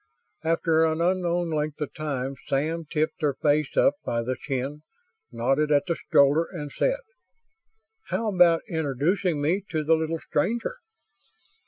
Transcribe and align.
After 0.43 0.83
an 0.83 0.99
unknown 0.99 1.51
length 1.51 1.79
of 1.79 1.93
time 1.93 2.33
Sam 2.47 2.85
tipped 2.89 3.21
her 3.21 3.35
face 3.35 3.77
up 3.77 3.93
by 4.03 4.23
the 4.23 4.35
chin, 4.35 4.81
nodded 5.31 5.71
at 5.71 5.83
the 5.85 5.95
stroller, 5.95 6.47
and 6.51 6.71
said, 6.71 7.01
"How 8.07 8.33
about 8.33 8.63
introducing 8.67 9.39
me 9.39 9.63
to 9.69 9.83
the 9.83 9.93
little 9.93 10.17
stranger?" 10.17 10.77